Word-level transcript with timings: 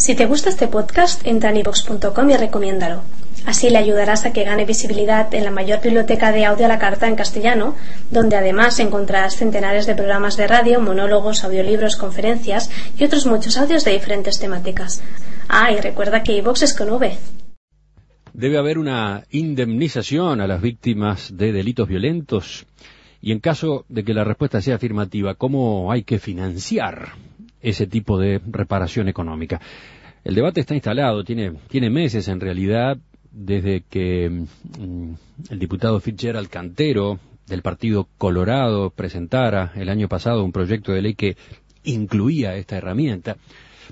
Si 0.00 0.14
te 0.14 0.24
gusta 0.24 0.48
este 0.48 0.66
podcast, 0.66 1.26
entra 1.26 1.50
en 1.50 1.58
ivox.com 1.58 2.30
y 2.30 2.36
recomiéndalo. 2.38 3.02
Así 3.44 3.68
le 3.68 3.76
ayudarás 3.76 4.24
a 4.24 4.32
que 4.32 4.44
gane 4.44 4.64
visibilidad 4.64 5.34
en 5.34 5.44
la 5.44 5.50
mayor 5.50 5.82
biblioteca 5.82 6.32
de 6.32 6.46
audio 6.46 6.64
a 6.64 6.68
la 6.70 6.78
carta 6.78 7.06
en 7.06 7.16
castellano, 7.16 7.76
donde 8.10 8.34
además 8.36 8.78
encontrarás 8.78 9.36
centenares 9.36 9.84
de 9.86 9.94
programas 9.94 10.38
de 10.38 10.46
radio, 10.46 10.80
monólogos, 10.80 11.44
audiolibros, 11.44 11.96
conferencias 11.96 12.70
y 12.96 13.04
otros 13.04 13.26
muchos 13.26 13.58
audios 13.58 13.84
de 13.84 13.92
diferentes 13.92 14.38
temáticas. 14.38 15.02
Ah, 15.50 15.70
y 15.70 15.78
recuerda 15.82 16.22
que 16.22 16.32
iVox 16.32 16.62
es 16.62 16.74
con 16.74 16.88
V. 16.88 17.18
Debe 18.32 18.56
haber 18.56 18.78
una 18.78 19.24
indemnización 19.28 20.40
a 20.40 20.46
las 20.46 20.62
víctimas 20.62 21.36
de 21.36 21.52
delitos 21.52 21.86
violentos 21.86 22.64
y 23.20 23.32
en 23.32 23.40
caso 23.40 23.84
de 23.90 24.02
que 24.02 24.14
la 24.14 24.24
respuesta 24.24 24.62
sea 24.62 24.76
afirmativa, 24.76 25.34
¿cómo 25.34 25.92
hay 25.92 26.04
que 26.04 26.18
financiar 26.18 27.12
ese 27.62 27.86
tipo 27.86 28.18
de 28.18 28.40
reparación 28.46 29.08
económica? 29.08 29.60
El 30.24 30.34
debate 30.34 30.60
está 30.60 30.74
instalado, 30.74 31.24
tiene, 31.24 31.52
tiene 31.68 31.90
meses 31.90 32.28
en 32.28 32.40
realidad, 32.40 32.98
desde 33.30 33.82
que 33.88 34.28
mm, 34.28 35.12
el 35.50 35.58
diputado 35.58 36.00
Fitzgerald 36.00 36.48
Cantero 36.48 37.18
del 37.46 37.62
Partido 37.62 38.08
Colorado 38.18 38.90
presentara 38.90 39.72
el 39.76 39.88
año 39.88 40.08
pasado 40.08 40.44
un 40.44 40.52
proyecto 40.52 40.92
de 40.92 41.02
ley 41.02 41.14
que 41.14 41.36
incluía 41.84 42.56
esta 42.56 42.76
herramienta, 42.76 43.36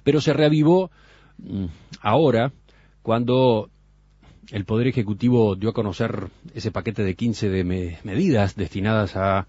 pero 0.04 0.20
se 0.20 0.32
reavivó 0.32 0.90
mm, 1.38 1.66
ahora 2.02 2.52
cuando 3.02 3.70
el 4.50 4.64
Poder 4.64 4.86
Ejecutivo 4.86 5.56
dio 5.56 5.70
a 5.70 5.74
conocer 5.74 6.28
ese 6.54 6.70
paquete 6.70 7.02
de 7.02 7.14
15 7.14 7.48
de 7.50 7.64
medidas 7.64 8.56
destinadas 8.56 9.16
a 9.16 9.46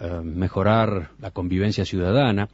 eh, 0.00 0.20
mejorar 0.22 1.10
la 1.20 1.30
convivencia 1.30 1.84
ciudadana. 1.84 2.48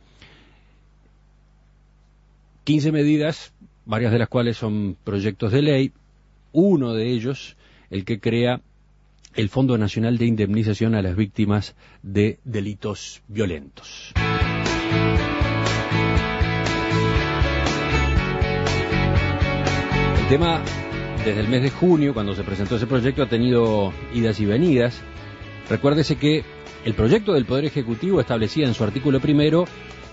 15 2.64 2.92
medidas, 2.92 3.52
varias 3.84 4.12
de 4.12 4.18
las 4.18 4.28
cuales 4.28 4.56
son 4.56 4.96
proyectos 5.02 5.52
de 5.52 5.62
ley, 5.62 5.92
uno 6.52 6.94
de 6.94 7.10
ellos, 7.10 7.56
el 7.90 8.04
que 8.04 8.20
crea 8.20 8.60
el 9.34 9.48
Fondo 9.48 9.78
Nacional 9.78 10.18
de 10.18 10.26
Indemnización 10.26 10.94
a 10.94 11.02
las 11.02 11.16
Víctimas 11.16 11.74
de 12.02 12.38
Delitos 12.44 13.22
Violentos. 13.28 14.12
El 20.20 20.28
tema, 20.28 20.62
desde 21.24 21.40
el 21.40 21.48
mes 21.48 21.62
de 21.62 21.70
junio, 21.70 22.14
cuando 22.14 22.34
se 22.34 22.44
presentó 22.44 22.76
ese 22.76 22.86
proyecto, 22.86 23.22
ha 23.22 23.28
tenido 23.28 23.92
idas 24.14 24.38
y 24.40 24.44
venidas. 24.44 25.00
Recuérdese 25.68 26.16
que 26.16 26.44
el 26.84 26.94
proyecto 26.94 27.32
del 27.32 27.44
Poder 27.44 27.64
Ejecutivo 27.64 28.20
establecía 28.20 28.66
en 28.66 28.74
su 28.74 28.84
artículo 28.84 29.20
primero 29.20 29.64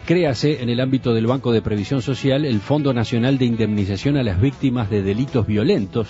créase 0.05 0.61
en 0.61 0.69
el 0.69 0.79
ámbito 0.79 1.13
del 1.13 1.27
Banco 1.27 1.51
de 1.51 1.61
Previsión 1.61 2.01
Social 2.01 2.45
el 2.45 2.59
Fondo 2.59 2.93
Nacional 2.93 3.37
de 3.37 3.45
Indemnización 3.45 4.17
a 4.17 4.23
las 4.23 4.41
Víctimas 4.41 4.89
de 4.89 5.01
Delitos 5.01 5.45
Violentos, 5.45 6.07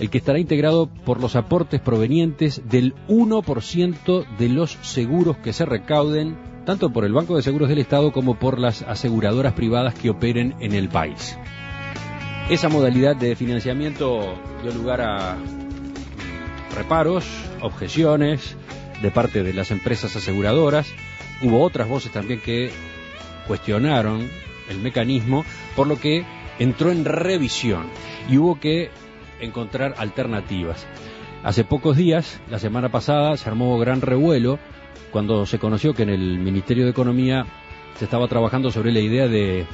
el 0.00 0.10
que 0.10 0.18
estará 0.18 0.38
integrado 0.38 0.88
por 1.04 1.20
los 1.20 1.36
aportes 1.36 1.80
provenientes 1.80 2.62
del 2.68 2.94
1% 3.08 4.26
de 4.38 4.48
los 4.48 4.78
seguros 4.82 5.36
que 5.36 5.52
se 5.52 5.64
recauden, 5.64 6.36
tanto 6.64 6.90
por 6.90 7.04
el 7.04 7.12
Banco 7.12 7.36
de 7.36 7.42
Seguros 7.42 7.68
del 7.68 7.78
Estado 7.78 8.12
como 8.12 8.38
por 8.38 8.58
las 8.58 8.82
aseguradoras 8.82 9.52
privadas 9.52 9.94
que 9.94 10.10
operen 10.10 10.54
en 10.60 10.72
el 10.72 10.88
país. 10.88 11.36
Esa 12.50 12.68
modalidad 12.68 13.16
de 13.16 13.36
financiamiento 13.36 14.34
dio 14.62 14.72
lugar 14.72 15.00
a 15.00 15.36
reparos, 16.74 17.24
objeciones 17.60 18.56
de 19.00 19.10
parte 19.10 19.42
de 19.42 19.52
las 19.52 19.70
empresas 19.70 20.16
aseguradoras. 20.16 20.88
Hubo 21.42 21.62
otras 21.62 21.88
voces 21.88 22.12
también 22.12 22.40
que 22.40 22.70
cuestionaron 23.46 24.28
el 24.68 24.78
mecanismo, 24.78 25.44
por 25.76 25.86
lo 25.86 25.98
que 25.98 26.24
entró 26.58 26.90
en 26.90 27.04
revisión 27.04 27.86
y 28.28 28.38
hubo 28.38 28.58
que 28.60 28.90
encontrar 29.40 29.94
alternativas. 29.98 30.86
Hace 31.42 31.64
pocos 31.64 31.96
días, 31.96 32.40
la 32.48 32.58
semana 32.58 32.88
pasada, 32.90 33.36
se 33.36 33.48
armó 33.48 33.78
gran 33.78 34.00
revuelo 34.00 34.58
cuando 35.10 35.44
se 35.44 35.58
conoció 35.58 35.92
que 35.92 36.04
en 36.04 36.10
el 36.10 36.38
Ministerio 36.38 36.84
de 36.84 36.90
Economía 36.90 37.46
se 37.98 38.04
estaba 38.04 38.28
trabajando 38.28 38.70
sobre 38.70 38.92
la 38.92 39.00
idea 39.00 39.26
de 39.26 39.66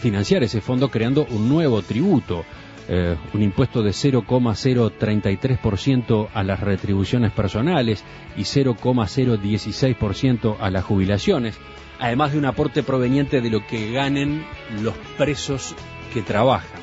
financiar 0.00 0.42
ese 0.42 0.60
fondo 0.60 0.90
creando 0.90 1.26
un 1.30 1.48
nuevo 1.48 1.80
tributo, 1.82 2.44
eh, 2.88 3.16
un 3.32 3.42
impuesto 3.42 3.82
de 3.82 3.90
0,033% 3.90 6.28
a 6.32 6.42
las 6.42 6.60
retribuciones 6.60 7.32
personales 7.32 8.04
y 8.36 8.42
0,016% 8.42 10.56
a 10.60 10.70
las 10.70 10.84
jubilaciones 10.84 11.58
además 11.98 12.32
de 12.32 12.38
un 12.38 12.46
aporte 12.46 12.82
proveniente 12.82 13.40
de 13.40 13.50
lo 13.50 13.66
que 13.66 13.92
ganen 13.92 14.44
los 14.82 14.94
presos 15.16 15.74
que 16.12 16.22
trabajan. 16.22 16.80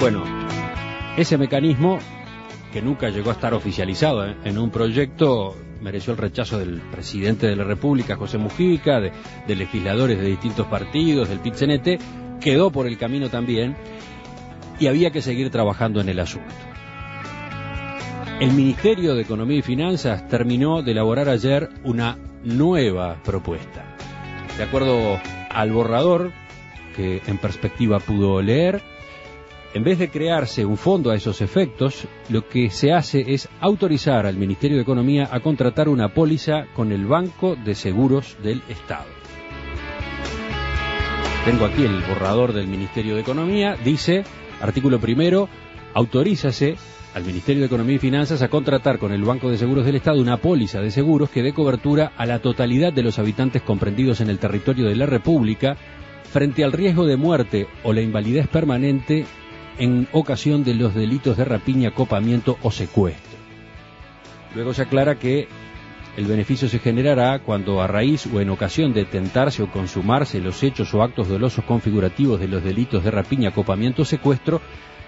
Bueno, 0.00 0.24
ese 1.16 1.38
mecanismo, 1.38 1.98
que 2.72 2.82
nunca 2.82 3.10
llegó 3.10 3.30
a 3.30 3.34
estar 3.34 3.54
oficializado 3.54 4.26
en 4.26 4.58
un 4.58 4.70
proyecto, 4.70 5.56
mereció 5.80 6.12
el 6.12 6.18
rechazo 6.18 6.58
del 6.58 6.80
presidente 6.80 7.46
de 7.46 7.56
la 7.56 7.64
República, 7.64 8.16
José 8.16 8.38
Mujica, 8.38 9.00
de, 9.00 9.12
legisladores 9.54 10.18
de 10.18 10.28
distintos 10.28 10.66
partidos, 10.66 11.28
del 11.28 11.40
pit 11.40 11.54
quedó 12.40 12.72
por 12.72 12.88
el 12.88 12.98
camino 12.98 13.28
también 13.28 13.76
y 14.82 14.88
había 14.88 15.12
que 15.12 15.22
seguir 15.22 15.48
trabajando 15.50 16.00
en 16.00 16.08
el 16.08 16.18
asunto. 16.18 16.52
El 18.40 18.50
Ministerio 18.50 19.14
de 19.14 19.22
Economía 19.22 19.58
y 19.58 19.62
Finanzas 19.62 20.26
terminó 20.26 20.82
de 20.82 20.90
elaborar 20.90 21.28
ayer 21.28 21.68
una 21.84 22.18
nueva 22.42 23.22
propuesta. 23.22 23.96
De 24.58 24.64
acuerdo 24.64 25.20
al 25.50 25.70
borrador 25.70 26.32
que 26.96 27.22
en 27.28 27.38
perspectiva 27.38 28.00
pudo 28.00 28.42
leer, 28.42 28.82
en 29.72 29.84
vez 29.84 30.00
de 30.00 30.10
crearse 30.10 30.64
un 30.64 30.76
fondo 30.76 31.12
a 31.12 31.14
esos 31.14 31.40
efectos, 31.40 32.08
lo 32.28 32.48
que 32.48 32.68
se 32.68 32.92
hace 32.92 33.22
es 33.28 33.48
autorizar 33.60 34.26
al 34.26 34.36
Ministerio 34.36 34.78
de 34.78 34.82
Economía 34.82 35.28
a 35.30 35.38
contratar 35.38 35.88
una 35.88 36.12
póliza 36.12 36.66
con 36.74 36.90
el 36.90 37.06
Banco 37.06 37.54
de 37.54 37.76
Seguros 37.76 38.36
del 38.42 38.62
Estado. 38.68 39.06
Tengo 41.44 41.66
aquí 41.66 41.84
el 41.84 42.02
borrador 42.02 42.52
del 42.52 42.66
Ministerio 42.66 43.14
de 43.14 43.20
Economía, 43.20 43.76
dice, 43.84 44.24
artículo 44.62 44.98
primero, 44.98 45.48
autorízase 45.92 46.76
al 47.14 47.24
Ministerio 47.24 47.60
de 47.60 47.66
Economía 47.66 47.96
y 47.96 47.98
Finanzas 47.98 48.40
a 48.40 48.48
contratar 48.48 48.98
con 48.98 49.12
el 49.12 49.22
Banco 49.22 49.50
de 49.50 49.58
Seguros 49.58 49.84
del 49.84 49.96
Estado 49.96 50.20
una 50.20 50.38
póliza 50.38 50.80
de 50.80 50.90
seguros 50.90 51.28
que 51.28 51.42
dé 51.42 51.52
cobertura 51.52 52.12
a 52.16 52.24
la 52.24 52.38
totalidad 52.38 52.92
de 52.92 53.02
los 53.02 53.18
habitantes 53.18 53.60
comprendidos 53.60 54.20
en 54.20 54.30
el 54.30 54.38
territorio 54.38 54.88
de 54.88 54.96
la 54.96 55.06
República 55.06 55.76
frente 56.32 56.64
al 56.64 56.72
riesgo 56.72 57.04
de 57.04 57.16
muerte 57.16 57.66
o 57.82 57.92
la 57.92 58.00
invalidez 58.00 58.48
permanente 58.48 59.26
en 59.78 60.08
ocasión 60.12 60.64
de 60.64 60.74
los 60.74 60.94
delitos 60.94 61.36
de 61.36 61.44
rapiña, 61.44 61.90
copamiento 61.90 62.56
o 62.62 62.70
secuestro. 62.70 63.38
Luego 64.54 64.72
se 64.72 64.82
aclara 64.82 65.16
que 65.16 65.48
el 66.16 66.26
beneficio 66.26 66.68
se 66.68 66.78
generará 66.78 67.38
cuando 67.38 67.80
a 67.80 67.86
raíz 67.86 68.26
o 68.26 68.40
en 68.40 68.50
ocasión 68.50 68.92
de 68.92 69.04
tentarse 69.04 69.62
o 69.62 69.70
consumarse 69.70 70.40
los 70.40 70.62
hechos 70.62 70.92
o 70.92 71.02
actos 71.02 71.28
dolosos 71.28 71.64
configurativos 71.64 72.38
de 72.38 72.48
los 72.48 72.62
delitos 72.62 73.02
de 73.02 73.10
rapiña, 73.10 73.52
copamiento 73.52 74.02
o 74.02 74.04
secuestro, 74.04 74.60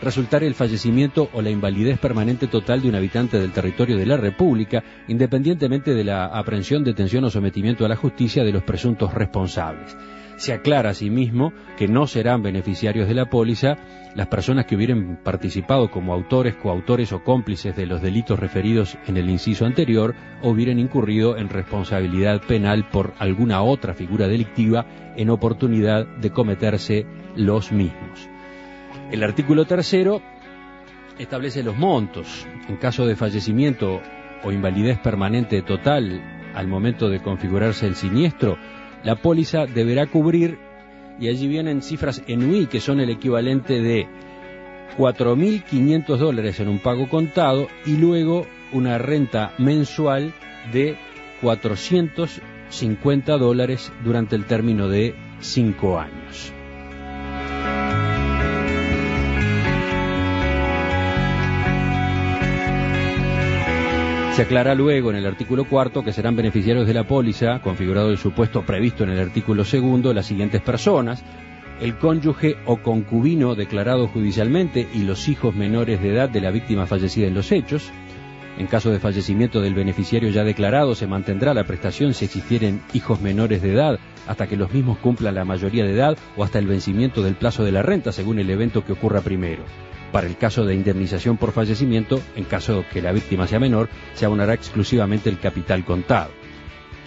resultar 0.05 0.45
el 0.45 0.55
fallecimiento 0.55 1.29
o 1.33 1.43
la 1.43 1.51
invalidez 1.51 1.99
permanente 1.99 2.47
total 2.47 2.83
de 2.83 2.89
un 2.89 2.95
habitante 2.95 3.39
del 3.39 3.53
territorio 3.53 3.97
de 3.97 4.07
la 4.07 4.17
República, 4.17 4.85
independientemente 5.09 5.95
de 5.95 6.05
la 6.05 6.27
aprehensión, 6.27 6.85
detención 6.85 7.25
o 7.25 7.31
sometimiento 7.31 7.85
a 7.85 7.89
la 7.89 7.97
justicia 7.97 8.45
de 8.45 8.53
los 8.53 8.63
presuntos 8.63 9.13
responsables. 9.15 9.97
Se 10.37 10.53
aclara 10.53 10.91
asimismo 10.91 11.53
que 11.77 11.87
no 11.87 12.07
serán 12.07 12.43
beneficiarios 12.43 13.09
de 13.09 13.15
la 13.15 13.27
póliza 13.27 13.77
las 14.15 14.27
personas 14.27 14.67
que 14.67 14.77
hubieran 14.77 15.21
participado 15.23 15.91
como 15.91 16.13
autores, 16.13 16.57
coautores 16.57 17.13
o 17.13 17.23
cómplices 17.23 17.77
de 17.77 17.87
los 17.87 18.03
delitos 18.03 18.39
referidos 18.39 18.99
en 19.07 19.17
el 19.17 19.31
inciso 19.31 19.65
anterior 19.65 20.15
o 20.43 20.51
hubieran 20.51 20.79
incurrido 20.79 21.37
en 21.37 21.49
responsabilidad 21.49 22.43
penal 22.43 22.89
por 22.91 23.15
alguna 23.19 23.63
otra 23.63 23.95
figura 23.95 24.27
delictiva 24.29 24.87
en 25.17 25.31
oportunidad 25.31 26.07
de 26.19 26.31
cometerse 26.31 27.07
los 27.37 27.71
mismos. 27.73 28.34
El 29.11 29.23
artículo 29.23 29.65
tercero 29.65 30.23
establece 31.19 31.63
los 31.63 31.77
montos. 31.77 32.47
En 32.69 32.77
caso 32.77 33.07
de 33.07 33.17
fallecimiento 33.17 34.01
o 34.43 34.53
invalidez 34.53 34.99
permanente 34.99 35.63
total 35.63 36.23
al 36.55 36.67
momento 36.69 37.09
de 37.09 37.21
configurarse 37.21 37.87
el 37.87 37.95
siniestro, 37.95 38.57
la 39.03 39.17
póliza 39.17 39.67
deberá 39.67 40.07
cubrir, 40.07 40.59
y 41.21 41.29
allí 41.29 41.47
vienen 41.47 41.83
cifras 41.83 42.23
en 42.27 42.49
UI, 42.51 42.67
que 42.67 42.81
son 42.81 43.01
el 43.01 43.11
equivalente 43.11 43.81
de 43.81 44.09
4.500 44.97 46.17
dólares 46.17 46.61
en 46.61 46.69
un 46.69 46.79
pago 46.79 47.09
contado 47.09 47.69
y 47.85 47.97
luego 47.97 48.47
una 48.73 48.99
renta 48.99 49.53
mensual 49.59 50.33
de 50.73 50.97
450 51.41 53.37
dólares 53.37 53.93
durante 54.05 54.37
el 54.37 54.47
término 54.47 54.89
de 54.89 55.15
5 55.41 56.01
años. 56.01 56.53
Se 64.35 64.43
aclara 64.43 64.75
luego 64.75 65.11
en 65.11 65.17
el 65.17 65.27
artículo 65.27 65.65
cuarto 65.65 66.03
que 66.03 66.13
serán 66.13 66.35
beneficiarios 66.35 66.89
de 66.89 66.95
la 66.95 67.07
póliza, 67.07 67.61
configurado 67.61 68.11
el 68.11 68.19
supuesto 68.19 68.67
previsto 68.67 69.05
en 69.05 69.11
el 69.11 69.21
artículo 69.21 69.65
segundo, 69.65 70.13
las 70.13 70.27
siguientes 70.27 70.61
personas. 70.61 71.23
el 71.81 71.97
cónyuge 71.99 72.57
o 72.67 72.79
concubino 72.79 73.55
declarado 73.55 74.09
judicialmente 74.09 74.89
y 74.93 75.05
los 75.05 75.29
hijos 75.29 75.55
menores 75.55 76.03
de 76.03 76.15
edad 76.15 76.29
de 76.29 76.41
la 76.41 76.51
víctima 76.51 76.87
fallecida 76.87 77.29
en 77.29 77.35
los 77.35 77.53
hechos. 77.53 77.93
En 78.59 78.67
caso 78.67 78.91
de 78.91 78.99
fallecimiento 78.99 79.61
del 79.61 79.75
beneficiario 79.75 80.31
ya 80.31 80.43
declarado, 80.43 80.97
se 80.97 81.07
mantendrá 81.07 81.55
la 81.55 81.65
prestación 81.65 82.13
si 82.13 82.25
existieren 82.25 82.83
hijos 82.93 83.21
menores 83.21 83.63
de 83.63 83.73
edad 83.73 84.01
hasta 84.27 84.49
que 84.49 84.57
los 84.57 84.73
mismos 84.73 84.99
cumplan 84.99 85.37
la 85.37 85.45
mayoría 85.45 85.85
de 85.85 85.93
edad 85.93 86.19
o 86.37 86.43
hasta 86.43 86.59
el 86.59 86.67
vencimiento 86.67 87.23
del 87.23 87.37
plazo 87.37 87.63
de 87.63 87.71
la 87.71 87.83
renta, 87.83 88.11
según 88.11 88.41
el 88.41 88.51
evento 88.51 88.85
que 88.85 88.95
ocurra 88.95 89.21
primero. 89.21 89.63
Para 90.15 90.29
el 90.29 90.37
caso 90.37 90.65
de 90.65 90.77
indemnización 90.77 91.39
por 91.39 91.51
fallecimiento, 91.51 92.21
en 92.37 92.45
caso 92.45 92.85
que 92.93 93.03
la 93.03 93.11
víctima 93.11 93.49
sea 93.49 93.59
menor, 93.59 93.89
se 94.13 94.25
abonará 94.25 94.55
exclusivamente 94.55 95.29
el 95.29 95.41
capital 95.41 95.85
contado. 95.85 96.31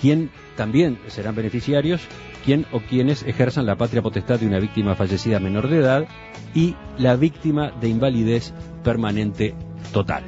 ¿Quién 0.01 0.29
también 0.57 0.99
serán 1.07 1.33
beneficiarios? 1.33 2.01
Quien 2.43 2.65
o 2.73 2.81
quienes 2.81 3.23
ejerzan 3.23 3.65
la 3.65 3.77
patria 3.77 4.01
potestad 4.01 4.41
de 4.41 4.47
una 4.47 4.59
víctima 4.59 4.93
fallecida 4.93 5.39
menor 5.39 5.69
de 5.69 5.77
edad 5.77 6.05
y 6.53 6.75
la 6.97 7.15
víctima 7.15 7.71
de 7.79 7.87
invalidez 7.87 8.53
permanente 8.83 9.55
total. 9.93 10.23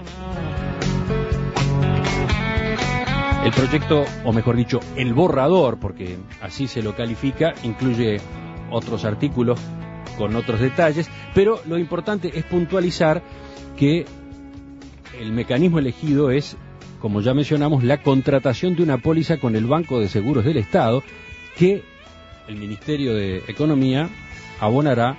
El 3.44 3.52
proyecto, 3.52 4.06
o 4.24 4.32
mejor 4.32 4.56
dicho, 4.56 4.80
el 4.96 5.14
borrador, 5.14 5.82
porque 5.82 6.18
así 6.42 6.70
se 6.70 6.82
lo 6.82 6.96
califica, 6.96 7.54
incluye 7.64 8.22
otros 8.72 9.04
artículos 9.04 9.60
con 10.20 10.36
otros 10.36 10.60
detalles, 10.60 11.10
pero 11.34 11.62
lo 11.66 11.78
importante 11.78 12.38
es 12.38 12.44
puntualizar 12.44 13.24
que 13.78 14.06
el 15.18 15.32
mecanismo 15.32 15.80
elegido 15.80 16.30
es, 16.30 16.58
como 17.00 17.22
ya 17.22 17.34
mencionamos, 17.34 17.86
la 17.86 18.04
contratación 18.04 18.76
de 18.76 18.84
una 18.84 18.98
póliza 18.98 19.38
con 19.38 19.56
el 19.56 19.66
Banco 19.66 19.98
de 20.02 20.10
Seguros 20.10 20.44
del 20.44 20.58
Estado 20.58 21.04
que 21.56 21.84
el 22.50 22.58
Ministerio 22.58 23.16
de 23.16 23.44
Economía 23.48 24.10
abonará 24.60 25.18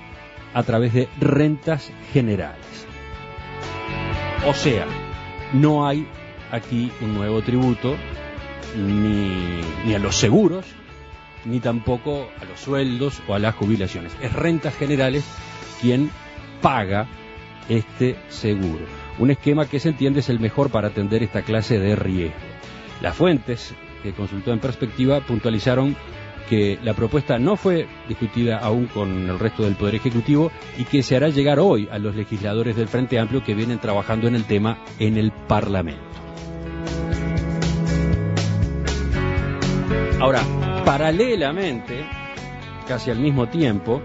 a 0.52 0.62
través 0.64 0.92
de 0.92 1.08
rentas 1.18 1.90
generales. 2.12 2.86
O 4.46 4.52
sea, 4.52 4.86
no 5.54 5.86
hay 5.86 6.06
aquí 6.52 6.92
un 7.00 7.14
nuevo 7.14 7.40
tributo 7.40 7.96
ni, 8.76 9.62
ni 9.86 9.94
a 9.94 9.98
los 9.98 10.14
seguros, 10.16 10.66
ni 11.44 11.60
tampoco 11.60 12.28
a 12.40 12.44
los 12.44 12.60
sueldos 12.60 13.22
o 13.28 13.34
a 13.34 13.38
las 13.38 13.54
jubilaciones. 13.54 14.12
Es 14.22 14.32
rentas 14.32 14.74
generales 14.74 15.24
quien 15.80 16.10
paga 16.60 17.06
este 17.68 18.16
seguro. 18.28 18.84
Un 19.18 19.30
esquema 19.30 19.66
que 19.66 19.80
se 19.80 19.90
entiende 19.90 20.20
es 20.20 20.28
el 20.28 20.40
mejor 20.40 20.70
para 20.70 20.88
atender 20.88 21.22
esta 21.22 21.42
clase 21.42 21.78
de 21.78 21.96
riesgo. 21.96 22.38
Las 23.00 23.16
fuentes 23.16 23.74
que 24.02 24.12
consultó 24.12 24.52
en 24.52 24.60
perspectiva 24.60 25.20
puntualizaron 25.20 25.96
que 26.48 26.78
la 26.82 26.94
propuesta 26.94 27.38
no 27.38 27.56
fue 27.56 27.86
discutida 28.08 28.58
aún 28.58 28.86
con 28.86 29.30
el 29.30 29.38
resto 29.38 29.62
del 29.62 29.76
Poder 29.76 29.94
Ejecutivo 29.94 30.50
y 30.78 30.84
que 30.84 31.02
se 31.02 31.16
hará 31.16 31.28
llegar 31.28 31.60
hoy 31.60 31.88
a 31.92 31.98
los 31.98 32.16
legisladores 32.16 32.74
del 32.74 32.88
Frente 32.88 33.20
Amplio 33.20 33.44
que 33.44 33.54
vienen 33.54 33.78
trabajando 33.78 34.26
en 34.26 34.34
el 34.34 34.44
tema 34.44 34.78
en 34.98 35.16
el 35.16 35.30
Parlamento. 35.30 36.02
Ahora, 40.20 40.42
paralelamente, 40.90 42.04
casi 42.88 43.12
al 43.12 43.20
mismo 43.20 43.48
tiempo, 43.48 44.02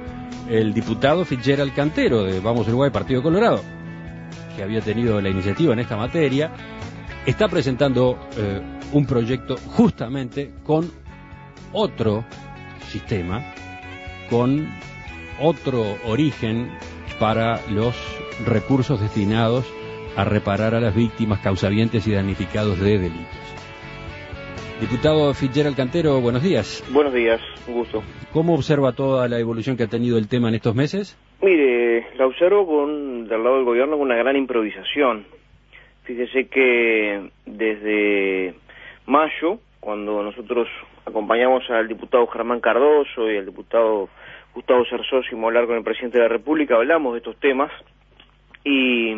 el 0.47 0.71
diputado 0.71 1.25
Fitzgerald 1.25 1.73
Cantero 1.73 2.23
de 2.23 2.39
Vamos 2.39 2.67
Uruguay 2.67 2.91
Partido 2.91 3.23
Colorado, 3.23 3.59
que 4.55 4.61
había 4.61 4.81
tenido 4.81 5.19
la 5.19 5.29
iniciativa 5.29 5.73
en 5.73 5.79
esta 5.79 5.97
materia, 5.97 6.51
está 7.25 7.47
presentando 7.47 8.19
eh, 8.37 8.61
un 8.91 9.07
proyecto 9.07 9.55
justamente 9.65 10.53
con 10.63 10.91
otro 11.73 12.23
sistema, 12.91 13.41
con 14.29 14.69
otro 15.41 15.97
origen 16.05 16.69
para 17.19 17.61
los 17.67 17.95
recursos 18.45 19.01
destinados 19.01 19.65
a 20.15 20.23
reparar 20.23 20.75
a 20.75 20.81
las 20.81 20.93
víctimas, 20.93 21.39
causavientes 21.39 22.05
y 22.05 22.11
damnificados 22.11 22.79
de 22.79 22.99
delitos. 22.99 23.44
Diputado 24.79 25.33
Fitzgerald 25.33 25.77
Cantero, 25.77 26.19
buenos 26.19 26.43
días. 26.43 26.83
Buenos 26.91 27.13
días, 27.13 27.39
un 27.65 27.75
gusto. 27.75 28.03
¿Cómo 28.33 28.55
observa 28.55 28.91
toda 28.91 29.29
la 29.29 29.39
evolución 29.39 29.77
que 29.77 29.83
ha 29.83 29.87
tenido 29.87 30.17
el 30.17 30.27
tema 30.27 30.49
en 30.49 30.55
estos 30.55 30.75
meses? 30.75 31.17
Mire, 31.41 32.07
la 32.17 32.27
observo 32.27 32.67
con, 32.67 33.25
del 33.27 33.41
lado 33.41 33.55
del 33.55 33.63
gobierno 33.63 33.97
con 33.97 34.07
una 34.07 34.17
gran 34.17 34.35
improvisación. 34.35 35.25
Fíjese 36.03 36.47
que 36.49 37.29
desde 37.45 38.53
mayo, 39.05 39.59
cuando 39.79 40.21
nosotros 40.21 40.67
acompañamos 41.05 41.63
al 41.69 41.87
diputado 41.87 42.27
Germán 42.27 42.59
Cardoso 42.59 43.31
y 43.31 43.37
al 43.37 43.45
diputado 43.45 44.09
Gustavo 44.53 44.83
Cersosimo 44.89 45.47
a 45.47 45.49
hablar 45.49 45.67
con 45.67 45.77
el 45.77 45.83
presidente 45.83 46.17
de 46.17 46.23
la 46.25 46.29
República, 46.29 46.75
hablamos 46.75 47.13
de 47.13 47.19
estos 47.19 47.39
temas 47.39 47.71
y 48.65 49.13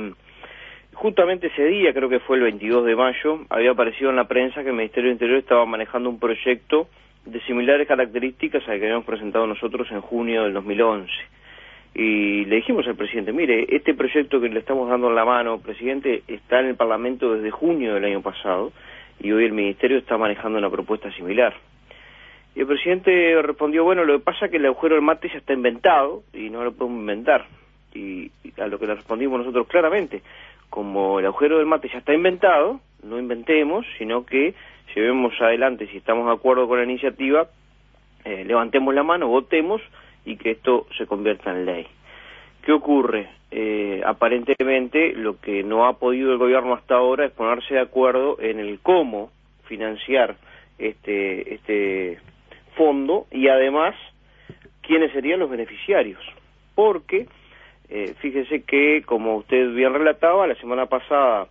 Justamente 0.97 1.45
ese 1.47 1.63
día, 1.63 1.93
creo 1.93 2.09
que 2.09 2.19
fue 2.19 2.37
el 2.37 2.43
22 2.43 2.83
de 2.83 2.95
mayo, 2.95 3.41
había 3.49 3.69
aparecido 3.69 4.09
en 4.09 4.15
la 4.15 4.27
prensa 4.27 4.63
que 4.63 4.69
el 4.69 4.75
Ministerio 4.75 5.09
del 5.09 5.13
Interior 5.13 5.37
estaba 5.37 5.63
manejando 5.63 6.09
un 6.09 6.17
proyecto 6.17 6.87
de 7.23 7.39
similares 7.41 7.87
características 7.87 8.67
al 8.67 8.79
que 8.79 8.85
habíamos 8.85 9.05
presentado 9.05 9.45
nosotros 9.45 9.87
en 9.91 10.01
junio 10.01 10.45
del 10.45 10.53
2011. 10.53 11.07
Y 11.93 12.45
le 12.45 12.55
dijimos 12.55 12.87
al 12.87 12.95
presidente, 12.95 13.31
mire, 13.31 13.67
este 13.69 13.93
proyecto 13.93 14.41
que 14.41 14.49
le 14.49 14.57
estamos 14.57 14.89
dando 14.89 15.09
en 15.09 15.13
la 15.13 15.23
mano, 15.23 15.59
presidente, 15.59 16.23
está 16.27 16.61
en 16.61 16.65
el 16.65 16.75
Parlamento 16.75 17.31
desde 17.31 17.51
junio 17.51 17.93
del 17.93 18.05
año 18.05 18.23
pasado 18.23 18.71
y 19.21 19.31
hoy 19.31 19.45
el 19.45 19.53
Ministerio 19.53 19.99
está 19.99 20.17
manejando 20.17 20.57
una 20.57 20.71
propuesta 20.71 21.11
similar. 21.11 21.53
Y 22.55 22.61
el 22.61 22.65
presidente 22.65 23.39
respondió, 23.43 23.83
bueno, 23.83 24.03
lo 24.03 24.17
que 24.17 24.23
pasa 24.25 24.45
es 24.45 24.51
que 24.51 24.57
el 24.57 24.65
agujero 24.65 24.95
del 24.95 25.03
mate 25.03 25.29
ya 25.29 25.37
está 25.37 25.53
inventado 25.53 26.23
y 26.33 26.49
no 26.49 26.63
lo 26.63 26.71
podemos 26.71 27.01
inventar. 27.01 27.45
Y 27.93 28.31
a 28.59 28.67
lo 28.67 28.79
que 28.79 28.87
le 28.87 28.95
respondimos 28.95 29.39
nosotros 29.39 29.67
claramente, 29.67 30.21
como 30.69 31.19
el 31.19 31.25
agujero 31.25 31.57
del 31.57 31.65
mate 31.65 31.89
ya 31.89 31.99
está 31.99 32.13
inventado, 32.13 32.79
no 33.03 33.17
inventemos, 33.17 33.85
sino 33.97 34.25
que 34.25 34.53
llevemos 34.95 35.33
adelante, 35.39 35.87
si 35.87 35.97
estamos 35.97 36.27
de 36.27 36.33
acuerdo 36.33 36.67
con 36.67 36.77
la 36.77 36.83
iniciativa, 36.83 37.47
eh, 38.25 38.43
levantemos 38.45 38.93
la 38.93 39.03
mano, 39.03 39.27
votemos 39.27 39.81
y 40.25 40.37
que 40.37 40.51
esto 40.51 40.87
se 40.97 41.05
convierta 41.05 41.51
en 41.51 41.65
ley. 41.65 41.87
¿Qué 42.61 42.73
ocurre? 42.73 43.29
Eh, 43.49 44.01
aparentemente 44.05 45.13
lo 45.13 45.39
que 45.39 45.63
no 45.63 45.85
ha 45.85 45.97
podido 45.99 46.33
el 46.33 46.37
gobierno 46.37 46.73
hasta 46.73 46.95
ahora 46.95 47.25
es 47.25 47.31
ponerse 47.31 47.75
de 47.75 47.79
acuerdo 47.79 48.37
en 48.41 48.59
el 48.59 48.79
cómo 48.81 49.31
financiar 49.63 50.35
este, 50.77 51.53
este 51.53 52.19
fondo 52.75 53.25
y 53.31 53.47
además 53.47 53.95
quiénes 54.81 55.11
serían 55.13 55.39
los 55.39 55.49
beneficiarios. 55.49 56.21
Porque 56.75 57.27
eh, 57.89 58.13
fíjese 58.19 58.63
que, 58.63 59.03
como 59.05 59.37
usted 59.37 59.73
bien 59.73 59.93
relataba, 59.93 60.47
la 60.47 60.55
semana 60.55 60.85
pasada 60.87 61.47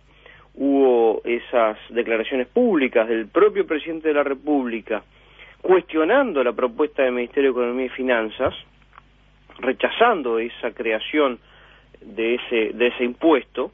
hubo 0.55 1.21
esas 1.23 1.77
declaraciones 1.89 2.47
públicas 2.47 3.07
del 3.07 3.27
propio 3.27 3.65
presidente 3.65 4.07
de 4.07 4.13
la 4.13 4.23
República 4.23 5.03
cuestionando 5.61 6.43
la 6.43 6.53
propuesta 6.53 7.03
del 7.03 7.13
Ministerio 7.13 7.51
de 7.51 7.59
Economía 7.59 7.85
y 7.87 7.89
Finanzas, 7.89 8.53
rechazando 9.59 10.39
esa 10.39 10.71
creación 10.71 11.39
de 12.01 12.35
ese, 12.35 12.73
de 12.73 12.87
ese 12.87 13.03
impuesto, 13.03 13.71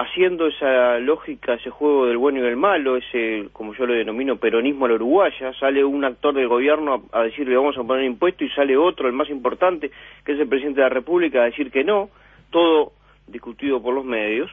haciendo 0.00 0.46
esa 0.46 0.98
lógica, 0.98 1.54
ese 1.54 1.68
juego 1.68 2.06
del 2.06 2.16
bueno 2.16 2.38
y 2.38 2.42
del 2.42 2.56
malo, 2.56 2.96
ese, 2.96 3.48
como 3.52 3.74
yo 3.74 3.84
lo 3.84 3.92
denomino, 3.92 4.36
peronismo 4.36 4.86
a 4.86 4.88
la 4.88 4.94
uruguaya, 4.94 5.52
sale 5.60 5.84
un 5.84 6.04
actor 6.04 6.32
del 6.34 6.48
gobierno 6.48 7.02
a, 7.12 7.22
decirle 7.22 7.54
vamos 7.54 7.76
a 7.76 7.84
poner 7.84 8.04
impuesto 8.04 8.42
y 8.42 8.48
sale 8.50 8.78
otro, 8.78 9.08
el 9.08 9.12
más 9.12 9.28
importante, 9.28 9.90
que 10.24 10.32
es 10.32 10.40
el 10.40 10.48
presidente 10.48 10.80
de 10.80 10.88
la 10.88 10.94
República, 10.94 11.42
a 11.42 11.44
decir 11.44 11.70
que 11.70 11.84
no, 11.84 12.08
todo 12.48 12.92
discutido 13.26 13.82
por 13.82 13.94
los 13.94 14.06
medios, 14.06 14.50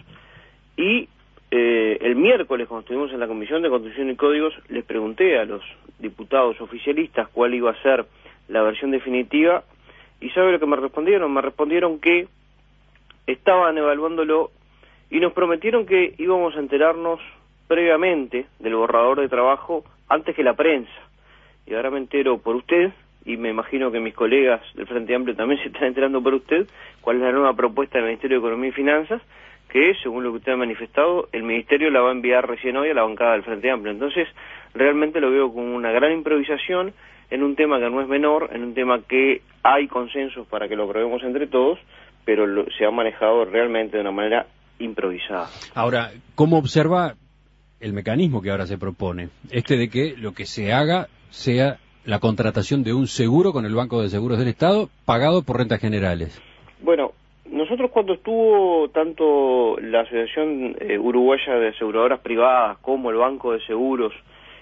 y 0.75 1.07
eh, 1.49 1.97
el 2.01 2.17
miércoles, 2.17 2.67
cuando 2.67 2.81
estuvimos 2.81 3.13
en 3.13 3.21
la 3.21 3.27
Comisión 3.27 3.61
de 3.61 3.69
Constitución 3.69 4.09
y 4.09 4.17
Códigos, 4.17 4.53
les 4.67 4.83
pregunté 4.83 5.39
a 5.39 5.45
los 5.45 5.61
diputados 5.97 6.59
oficialistas 6.59 7.29
cuál 7.29 7.53
iba 7.53 7.71
a 7.71 7.81
ser 7.81 8.05
la 8.49 8.63
versión 8.63 8.91
definitiva, 8.91 9.63
y 10.19 10.29
¿sabe 10.31 10.51
lo 10.51 10.59
que 10.59 10.65
me 10.65 10.75
respondieron? 10.75 11.33
Me 11.33 11.41
respondieron 11.41 11.99
que 12.01 12.27
estaban 13.27 13.77
evaluándolo 13.77 14.51
y 15.09 15.19
nos 15.19 15.33
prometieron 15.33 15.85
que 15.85 16.13
íbamos 16.17 16.55
a 16.55 16.59
enterarnos 16.59 17.19
previamente 17.67 18.45
del 18.59 18.75
borrador 18.75 19.21
de 19.21 19.29
trabajo 19.29 19.83
antes 20.09 20.35
que 20.35 20.43
la 20.43 20.55
prensa. 20.55 20.91
Y 21.65 21.73
ahora 21.73 21.91
me 21.91 21.97
entero 21.97 22.37
por 22.37 22.55
usted, 22.55 22.91
y 23.25 23.35
me 23.35 23.49
imagino 23.49 23.91
que 23.91 23.99
mis 23.99 24.13
colegas 24.13 24.61
del 24.73 24.87
Frente 24.87 25.13
Amplio 25.13 25.35
también 25.35 25.59
se 25.63 25.67
están 25.67 25.85
enterando 25.85 26.21
por 26.21 26.33
usted, 26.33 26.67
cuál 27.01 27.17
es 27.17 27.23
la 27.23 27.31
nueva 27.31 27.53
propuesta 27.53 27.97
del 27.97 28.07
Ministerio 28.07 28.37
de 28.37 28.47
Economía 28.47 28.69
y 28.69 28.73
Finanzas, 28.73 29.21
que 29.69 29.95
según 30.01 30.23
lo 30.23 30.31
que 30.31 30.37
usted 30.37 30.53
ha 30.53 30.57
manifestado, 30.57 31.27
el 31.33 31.43
Ministerio 31.43 31.89
la 31.89 32.01
va 32.01 32.09
a 32.09 32.13
enviar 32.13 32.47
recién 32.47 32.77
hoy 32.77 32.89
a 32.89 32.93
la 32.93 33.03
bancada 33.03 33.33
del 33.33 33.43
Frente 33.43 33.69
Amplio. 33.69 33.91
Entonces, 33.91 34.27
realmente 34.73 35.19
lo 35.19 35.29
veo 35.29 35.51
como 35.51 35.75
una 35.75 35.91
gran 35.91 36.13
improvisación 36.13 36.93
en 37.29 37.43
un 37.43 37.57
tema 37.57 37.79
que 37.79 37.89
no 37.89 38.01
es 38.01 38.07
menor, 38.07 38.49
en 38.53 38.63
un 38.63 38.73
tema 38.73 39.01
que 39.01 39.41
hay 39.63 39.87
consensos 39.87 40.47
para 40.47 40.69
que 40.69 40.77
lo 40.77 40.85
aprobemos 40.85 41.21
entre 41.23 41.47
todos, 41.47 41.79
pero 42.23 42.65
se 42.77 42.85
ha 42.85 42.91
manejado 42.91 43.43
realmente 43.43 43.97
de 43.97 44.01
una 44.01 44.11
manera 44.11 44.47
improvisada. 44.79 45.47
Ahora, 45.73 46.11
¿cómo 46.35 46.57
observa 46.57 47.15
el 47.79 47.93
mecanismo 47.93 48.41
que 48.41 48.51
ahora 48.51 48.65
se 48.65 48.77
propone? 48.77 49.29
Este 49.51 49.77
de 49.77 49.89
que 49.89 50.15
lo 50.17 50.33
que 50.33 50.45
se 50.45 50.73
haga 50.73 51.07
sea 51.29 51.77
la 52.05 52.19
contratación 52.19 52.83
de 52.83 52.93
un 52.93 53.07
seguro 53.07 53.51
con 53.51 53.65
el 53.65 53.75
Banco 53.75 54.01
de 54.01 54.09
Seguros 54.09 54.39
del 54.39 54.47
Estado 54.47 54.89
pagado 55.05 55.43
por 55.43 55.57
rentas 55.57 55.81
generales. 55.81 56.41
Bueno, 56.81 57.11
nosotros 57.51 57.91
cuando 57.91 58.13
estuvo 58.13 58.89
tanto 58.89 59.77
la 59.79 60.01
Asociación 60.01 60.75
eh, 60.79 60.97
Uruguaya 60.97 61.55
de 61.55 61.69
Aseguradoras 61.69 62.21
Privadas 62.21 62.77
como 62.79 63.09
el 63.09 63.17
Banco 63.17 63.53
de 63.53 63.59
Seguros 63.65 64.13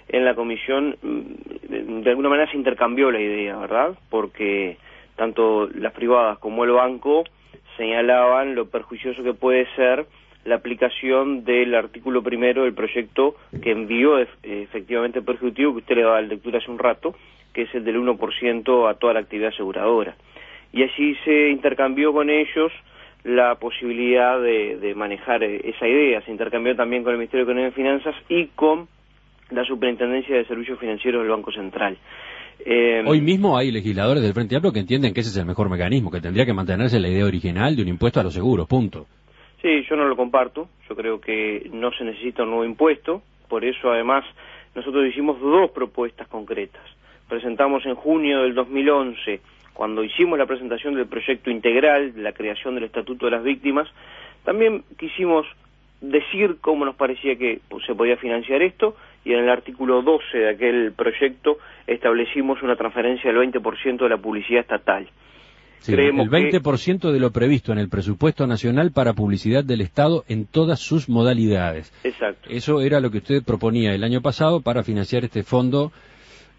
en 0.08 0.26
la 0.26 0.36
comisión, 0.36 0.98
mm, 1.02 2.02
de 2.02 2.10
alguna 2.10 2.30
manera 2.30 2.50
se 2.50 2.58
intercambió 2.58 3.12
la 3.12 3.20
idea, 3.20 3.58
¿verdad? 3.58 3.96
Porque 4.10 4.78
tanto 5.16 5.68
las 5.68 5.94
privadas 5.94 6.38
como 6.40 6.64
el 6.64 6.72
banco 6.72 7.24
señalaban 7.78 8.56
lo 8.56 8.70
perjuicioso 8.70 9.24
que 9.24 9.34
puede 9.34 9.68
ser 9.76 10.06
la 10.46 10.56
aplicación 10.56 11.44
del 11.44 11.74
artículo 11.74 12.22
primero 12.22 12.64
del 12.64 12.74
proyecto 12.74 13.36
que 13.62 13.72
envió 13.72 14.20
efectivamente 14.44 15.22
perjudicativo, 15.22 15.74
que 15.74 15.80
usted 15.80 15.96
le 15.96 16.04
daba 16.04 16.22
lectura 16.22 16.60
hace 16.60 16.70
un 16.70 16.78
rato, 16.78 17.16
que 17.52 17.64
es 17.64 17.76
el 17.76 17.84
del 17.84 17.98
1% 17.98 18.90
a 18.90 18.94
toda 18.94 19.14
la 19.14 19.22
actividad 19.22 19.50
aseguradora. 19.50 20.16
Y 20.72 20.84
allí 20.84 21.16
se 21.24 21.50
intercambió 21.50 22.14
con 22.14 22.30
ellos 22.30 22.72
la 23.24 23.56
posibilidad 23.56 24.40
de, 24.40 24.94
manejar 24.96 25.44
eh, 25.44 25.62
esa 25.64 25.88
idea. 25.88 26.22
Se 26.22 26.32
intercambió 26.32 26.76
también 26.76 27.04
con 27.04 27.12
el 27.12 27.18
Ministerio 27.18 27.46
de 27.46 27.52
Economía 27.52 27.70
y 27.70 27.74
Finanzas 27.74 28.16
y 28.30 28.48
con 28.48 28.88
la 29.50 29.64
Superintendencia 29.66 30.36
de 30.36 30.46
Servicios 30.46 30.80
Financieros 30.80 31.22
del 31.22 31.32
Banco 31.32 31.52
Central. 31.52 31.98
Eh, 32.68 33.04
Hoy 33.06 33.22
mismo 33.22 33.58
hay 33.58 33.72
legisladores 33.72 34.24
del 34.24 34.34
Frente 34.34 34.56
Amplio 34.56 34.74
que 34.74 34.80
entienden 34.80 35.14
que 35.14 35.20
ese 35.20 35.30
es 35.30 35.38
el 35.38 35.46
mejor 35.46 35.70
mecanismo, 35.70 36.10
que 36.10 36.20
tendría 36.20 36.48
que 36.48 36.54
mantenerse 36.54 37.00
la 37.00 37.08
idea 37.08 37.26
original 37.26 37.76
de 37.76 37.84
un 37.84 37.90
impuesto 37.90 38.20
a 38.20 38.24
los 38.24 38.34
seguros, 38.34 38.68
punto. 38.68 39.06
Sí, 39.62 39.84
yo 39.88 39.96
no 39.96 40.06
lo 40.08 40.16
comparto. 40.16 40.68
Yo 40.90 40.96
creo 40.96 41.22
que 41.22 41.70
no 41.72 41.92
se 41.92 42.04
necesita 42.04 42.44
un 42.44 42.50
nuevo 42.50 42.66
impuesto. 42.66 43.22
Por 43.48 43.64
eso, 43.64 43.92
además, 43.92 44.26
nosotros 44.74 45.06
hicimos 45.08 45.40
dos 45.40 45.70
propuestas 45.72 46.28
concretas. 46.28 46.82
Presentamos 47.30 47.86
en 47.86 47.96
junio 47.96 48.42
del 48.42 48.56
2011, 48.56 49.42
cuando 49.74 50.04
hicimos 50.04 50.40
la 50.40 50.48
presentación 50.48 50.96
del 50.96 51.08
proyecto 51.08 51.52
integral 51.52 52.14
de 52.16 52.22
la 52.22 52.32
creación 52.32 52.76
del 52.76 52.86
Estatuto 52.86 53.26
de 53.26 53.32
las 53.32 53.44
Víctimas, 53.44 53.88
también 54.44 54.84
quisimos 54.98 55.46
decir 56.10 56.58
cómo 56.62 56.86
nos 56.86 56.96
parecía 56.96 57.36
que 57.36 57.62
se 57.86 57.96
podía 57.96 58.18
financiar 58.18 58.62
esto 58.62 58.96
y 59.24 59.34
en 59.34 59.40
el 59.40 59.50
artículo 59.50 60.02
12 60.02 60.38
de 60.38 60.50
aquel 60.50 60.94
proyecto 60.94 61.58
establecimos 61.88 62.62
una 62.62 62.76
transferencia 62.76 63.32
del 63.32 63.52
20% 63.52 63.98
de 63.98 64.10
la 64.10 64.18
publicidad 64.18 64.62
estatal 64.62 65.08
el 65.94 66.14
20% 66.14 67.12
de 67.12 67.20
lo 67.20 67.32
previsto 67.32 67.72
en 67.72 67.80
el 67.80 67.90
presupuesto 67.90 68.48
nacional 68.48 68.92
para 68.92 69.14
publicidad 69.14 69.64
del 69.64 69.82
Estado 69.82 70.24
en 70.28 70.46
todas 70.46 70.80
sus 70.80 71.10
modalidades. 71.10 71.92
Exacto. 72.04 72.50
Eso 72.50 72.82
era 72.82 73.00
lo 73.00 73.12
que 73.12 73.20
usted 73.20 73.44
proponía 73.46 73.94
el 73.94 74.04
año 74.04 74.22
pasado 74.22 74.62
para 74.62 74.84
financiar 74.84 75.24
este 75.24 75.44
fondo 75.44 75.92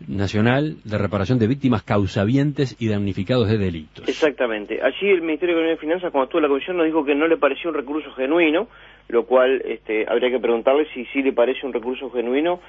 nacional 0.07 0.77
de 0.85 0.99
reparación 0.99 1.39
de 1.39 1.47
víctimas 1.47 1.83
causavientes 1.83 2.77
y 2.79 2.89
damnificados 2.89 3.49
de 3.49 3.57
delitos. 3.57 4.07
Exactamente. 4.07 4.81
Allí 4.83 5.09
el 5.09 5.23
Ministerio 5.23 5.55
de 5.55 5.63
Economía 5.63 5.75
y 5.75 5.79
Finanzas, 5.79 6.13
cuando 6.13 6.25
estuvo 6.25 6.39
en 6.41 6.43
la 6.43 6.49
comisión, 6.49 6.77
nos 6.77 6.87
dijo 6.87 7.05
que 7.05 7.15
no 7.15 7.27
le 7.27 7.39
parecía 7.39 7.71
un 7.71 7.77
recurso 7.77 8.13
genuino, 8.13 8.69
lo 9.09 9.25
cual 9.25 9.63
este, 9.65 10.07
habría 10.09 10.31
que 10.31 10.41
preguntarle 10.41 10.87
si 10.93 11.05
sí 11.07 11.23
le 11.23 11.33
parece 11.33 11.67
un 11.67 11.73
recurso 11.73 12.11
genuino 12.11 12.61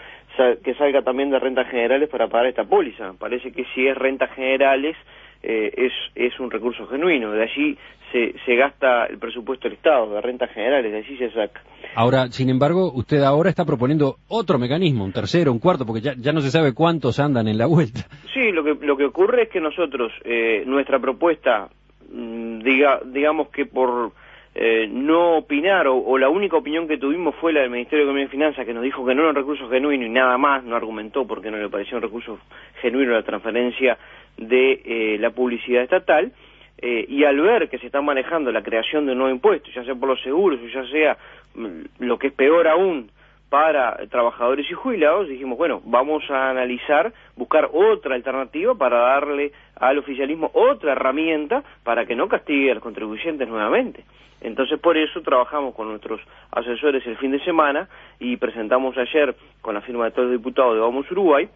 que 0.63 0.75
salga 0.75 1.01
también 1.01 1.31
de 1.31 1.39
rentas 1.39 1.67
generales 1.69 2.09
para 2.09 2.27
pagar 2.27 2.47
esta 2.47 2.63
póliza. 2.63 3.13
Parece 3.17 3.51
que 3.51 3.65
si 3.73 3.87
es 3.87 3.97
rentas 3.97 4.31
generales 4.35 4.95
eh, 5.41 5.73
es, 5.75 5.93
es 6.15 6.39
un 6.39 6.51
recurso 6.51 6.85
genuino. 6.87 7.31
De 7.31 7.43
allí 7.43 7.77
se, 8.11 8.35
se 8.45 8.55
gasta 8.55 9.05
el 9.05 9.17
presupuesto 9.17 9.67
del 9.67 9.77
Estado, 9.77 10.13
de 10.13 10.21
rentas 10.21 10.51
generales, 10.51 10.91
de 10.91 10.97
allí 10.99 11.17
se 11.17 11.31
saca. 11.31 11.61
Ahora, 11.95 12.27
sin 12.27 12.49
embargo, 12.49 12.91
usted 12.93 13.21
ahora 13.23 13.49
está 13.49 13.65
proponiendo 13.65 14.17
otro 14.27 14.59
mecanismo, 14.59 15.03
un 15.03 15.11
tercero, 15.11 15.51
un 15.51 15.59
cuarto, 15.59 15.85
porque 15.85 16.01
ya, 16.01 16.13
ya 16.17 16.31
no 16.31 16.41
se 16.41 16.51
sabe 16.51 16.73
cuántos 16.73 17.19
andan 17.19 17.47
en 17.47 17.57
la 17.57 17.65
vuelta. 17.65 18.01
Sí, 18.33 18.51
lo 18.51 18.63
que, 18.63 18.85
lo 18.85 18.97
que 18.97 19.05
ocurre 19.05 19.43
es 19.43 19.49
que 19.49 19.59
nosotros, 19.59 20.11
eh, 20.23 20.63
nuestra 20.65 20.99
propuesta, 20.99 21.69
mm, 22.11 22.59
diga, 22.59 22.99
digamos 23.05 23.49
que 23.49 23.65
por 23.65 24.11
eh, 24.59 24.87
no 24.91 25.37
opinar, 25.37 25.87
o, 25.87 26.17
la 26.17 26.29
única 26.29 26.57
opinión 26.57 26.87
que 26.87 26.97
tuvimos 26.97 27.35
fue 27.35 27.53
la 27.53 27.61
del 27.61 27.69
Ministerio 27.69 27.99
de 27.99 28.03
Economía 28.05 28.25
y 28.25 28.29
Finanzas, 28.29 28.65
que 28.65 28.73
nos 28.73 28.81
dijo 28.81 29.05
que 29.05 29.13
no 29.13 29.21
era 29.21 29.29
un 29.29 29.35
recurso 29.35 29.69
genuino 29.69 30.03
y 30.03 30.09
nada 30.09 30.35
más, 30.39 30.63
no 30.63 30.75
argumentó 30.75 31.27
porque 31.27 31.51
no 31.51 31.57
le 31.57 31.69
pareció 31.69 31.97
un 31.97 32.01
recurso 32.01 32.39
genuino 32.81 33.11
la 33.11 33.21
transferencia 33.21 33.99
de 34.35 34.81
eh, 34.83 35.17
la 35.19 35.29
publicidad 35.29 35.83
estatal, 35.83 36.31
eh, 36.79 37.05
y 37.07 37.23
al 37.23 37.39
ver 37.39 37.69
que 37.69 37.77
se 37.77 37.85
está 37.85 38.01
manejando 38.01 38.51
la 38.51 38.63
creación 38.63 39.05
de 39.05 39.11
un 39.11 39.19
nuevo 39.19 39.35
impuesto, 39.35 39.69
ya 39.69 39.83
sea 39.83 39.93
por 39.93 40.09
los 40.09 40.21
seguros 40.23 40.59
ya 40.73 40.83
sea 40.87 41.17
mm, 41.53 42.05
lo 42.05 42.17
que 42.17 42.27
es 42.27 42.33
peor 42.33 42.67
aún, 42.67 43.11
para 43.49 43.97
trabajadores 44.07 44.69
y 44.69 44.73
jubilados, 44.73 45.29
dijimos, 45.29 45.57
bueno, 45.57 45.81
vamos 45.85 46.23
a 46.29 46.49
analizar, 46.49 47.13
buscar 47.35 47.69
otra 47.71 48.15
alternativa 48.15 48.75
para 48.75 48.99
darle 48.99 49.53
al 49.75 49.97
oficialismo 49.97 50.51
otra 50.53 50.91
herramienta 50.91 51.63
para 51.83 52.05
que 52.05 52.15
no 52.15 52.27
castigue 52.27 52.71
a 52.71 52.75
los 52.75 52.83
contribuyentes 52.83 53.47
nuevamente. 53.47 54.03
Entonces, 54.41 54.79
por 54.79 54.97
eso 54.97 55.21
trabajamos 55.21 55.73
con 55.75 55.87
nuestros 55.89 56.21
asesores 56.51 57.05
el 57.07 57.17
fin 57.17 57.31
de 57.31 57.39
semana 57.39 57.87
y 58.19 58.37
presentamos 58.37 58.97
ayer, 58.97 59.35
con 59.61 59.73
la 59.73 59.81
firma 59.81 60.05
de 60.05 60.11
todos 60.11 60.29
los 60.29 60.37
diputados 60.37 60.75
de 60.75 60.81
Vamos 60.81 61.09
Uruguay, 61.09 61.49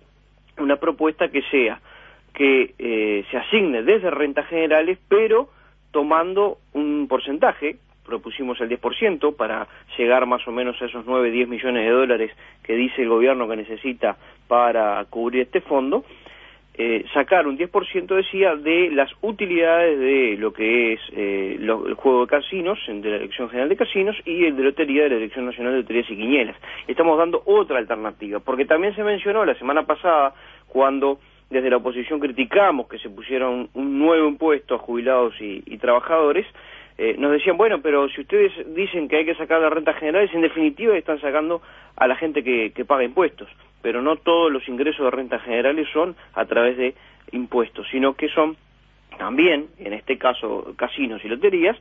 una 0.57 0.77
propuesta 0.77 1.29
que 1.29 1.41
sea 1.43 1.79
que 2.33 2.73
eh, 2.79 3.25
se 3.29 3.37
asigne 3.37 3.83
desde 3.83 4.09
rentas 4.09 4.47
generales, 4.47 4.97
pero 5.09 5.49
tomando 5.91 6.57
un 6.73 7.07
porcentaje 7.09 7.77
propusimos 8.05 8.59
el 8.61 8.69
10% 8.69 9.35
para 9.35 9.67
llegar 9.97 10.25
más 10.25 10.47
o 10.47 10.51
menos 10.51 10.81
a 10.81 10.85
esos 10.85 11.05
9, 11.05 11.31
10 11.31 11.47
millones 11.47 11.85
de 11.85 11.91
dólares 11.91 12.31
que 12.63 12.75
dice 12.75 13.01
el 13.01 13.09
gobierno 13.09 13.47
que 13.47 13.55
necesita 13.55 14.17
para 14.47 15.03
cubrir 15.05 15.43
este 15.43 15.61
fondo, 15.61 16.03
eh, 16.73 17.03
sacar 17.13 17.47
un 17.47 17.57
10% 17.57 18.15
decía 18.15 18.55
de 18.55 18.89
las 18.91 19.11
utilidades 19.21 19.99
de 19.99 20.37
lo 20.39 20.53
que 20.53 20.93
es 20.93 21.01
eh, 21.11 21.57
el 21.59 21.93
juego 21.95 22.21
de 22.21 22.27
casinos, 22.27 22.79
de 22.87 23.09
la 23.09 23.17
Dirección 23.17 23.49
General 23.49 23.69
de 23.69 23.75
Casinos 23.75 24.15
y 24.25 24.45
el 24.45 24.55
de 24.55 24.63
lotería 24.63 25.03
de 25.03 25.09
la 25.09 25.15
Dirección 25.15 25.45
Nacional 25.45 25.73
de 25.73 25.79
Loterías 25.81 26.09
y 26.09 26.15
Quinielas. 26.15 26.55
Estamos 26.87 27.17
dando 27.17 27.43
otra 27.45 27.77
alternativa, 27.77 28.39
porque 28.39 28.65
también 28.65 28.95
se 28.95 29.03
mencionó 29.03 29.43
la 29.43 29.55
semana 29.55 29.83
pasada 29.83 30.33
cuando 30.67 31.19
desde 31.49 31.69
la 31.69 31.77
oposición 31.77 32.21
criticamos 32.21 32.87
que 32.87 32.97
se 32.99 33.09
pusiera 33.09 33.49
un, 33.49 33.69
nuevo 33.73 34.29
impuesto 34.29 34.75
a 34.75 34.77
jubilados 34.77 35.35
y 35.39 35.77
trabajadores, 35.77 36.47
eh, 37.03 37.15
nos 37.17 37.31
decían, 37.31 37.57
bueno, 37.57 37.81
pero 37.81 38.07
si 38.09 38.21
ustedes 38.21 38.51
dicen 38.75 39.07
que 39.07 39.15
hay 39.15 39.25
que 39.25 39.33
sacar 39.33 39.59
las 39.59 39.73
rentas 39.73 39.97
generales, 39.97 40.31
en 40.35 40.41
definitiva 40.41 40.95
están 40.95 41.19
sacando 41.19 41.59
a 41.95 42.05
la 42.05 42.15
gente 42.15 42.43
que, 42.43 42.85
paga 42.85 43.03
impuestos, 43.03 43.49
pero 43.81 44.03
no 44.03 44.17
todos 44.17 44.51
los 44.51 44.67
ingresos 44.69 45.05
de 45.05 45.09
rentas 45.09 45.41
generales 45.41 45.87
son 45.91 46.15
a 46.35 46.45
través 46.45 46.77
de 46.77 46.93
impuestos, 47.31 47.87
sino 47.89 48.13
que 48.13 48.29
son 48.29 48.55
también, 49.17 49.65
en 49.79 49.93
este 49.93 50.19
caso, 50.19 50.75
casinos 50.75 51.25
y 51.25 51.27
loterías, 51.27 51.75